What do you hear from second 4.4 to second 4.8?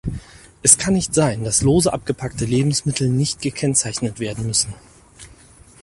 müssen.